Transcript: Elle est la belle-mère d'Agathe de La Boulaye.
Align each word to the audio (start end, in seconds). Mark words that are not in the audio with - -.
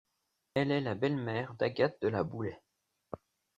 Elle 0.55 0.71
est 0.71 0.81
la 0.81 0.95
belle-mère 0.95 1.53
d'Agathe 1.53 2.01
de 2.01 2.07
La 2.07 2.23
Boulaye. 2.23 2.57